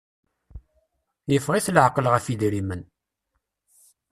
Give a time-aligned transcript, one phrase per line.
[1.31, 2.81] Yeffeɣ-it laɛqel ɣef idrimen.